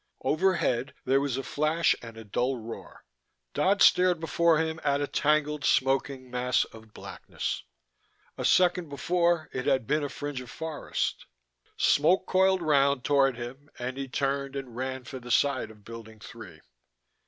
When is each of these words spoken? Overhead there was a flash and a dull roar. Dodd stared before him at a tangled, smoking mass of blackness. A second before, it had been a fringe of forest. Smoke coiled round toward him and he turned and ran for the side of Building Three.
Overhead 0.23 0.95
there 1.05 1.21
was 1.21 1.37
a 1.37 1.43
flash 1.43 1.95
and 2.01 2.17
a 2.17 2.23
dull 2.23 2.57
roar. 2.57 3.05
Dodd 3.53 3.83
stared 3.83 4.19
before 4.19 4.57
him 4.57 4.79
at 4.83 4.99
a 4.99 5.05
tangled, 5.05 5.63
smoking 5.63 6.31
mass 6.31 6.63
of 6.65 6.91
blackness. 6.91 7.61
A 8.35 8.43
second 8.43 8.89
before, 8.89 9.47
it 9.53 9.67
had 9.67 9.85
been 9.85 10.03
a 10.03 10.09
fringe 10.09 10.41
of 10.41 10.49
forest. 10.49 11.27
Smoke 11.77 12.25
coiled 12.25 12.63
round 12.63 13.03
toward 13.03 13.37
him 13.37 13.69
and 13.77 13.95
he 13.95 14.07
turned 14.07 14.55
and 14.55 14.75
ran 14.75 15.03
for 15.03 15.19
the 15.19 15.29
side 15.29 15.69
of 15.69 15.85
Building 15.85 16.19
Three. 16.19 16.61